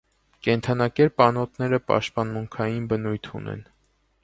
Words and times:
Կենդանակերպ 0.45 1.23
անոթները 1.25 1.79
պաշտամունքային 1.91 2.91
բնույթ 2.95 3.33
ունեին։ 3.41 3.65